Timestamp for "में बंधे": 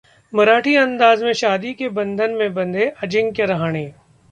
2.31-2.87